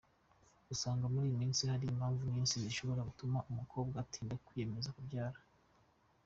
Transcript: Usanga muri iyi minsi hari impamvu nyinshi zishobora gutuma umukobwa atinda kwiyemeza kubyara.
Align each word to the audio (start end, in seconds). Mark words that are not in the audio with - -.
Usanga 0.73 1.05
muri 1.13 1.25
iyi 1.27 1.39
minsi 1.41 1.61
hari 1.71 1.85
impamvu 1.87 2.21
nyinshi 2.33 2.55
zishobora 2.63 3.05
gutuma 3.09 3.37
umukobwa 3.51 3.95
atinda 4.03 4.35
kwiyemeza 4.45 4.89
kubyara. 4.97 5.39